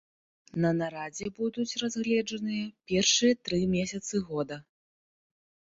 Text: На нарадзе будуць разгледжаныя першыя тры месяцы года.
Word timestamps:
На 0.63 0.69
нарадзе 0.79 1.27
будуць 1.41 1.77
разгледжаныя 1.83 2.65
першыя 2.93 3.33
тры 3.47 3.61
месяцы 3.79 4.15
года. 4.33 4.61